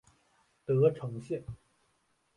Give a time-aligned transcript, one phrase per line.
[0.65, 1.43] 德城线